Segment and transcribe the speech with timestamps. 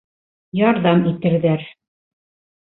[0.59, 1.67] Ярҙам итерҙәр.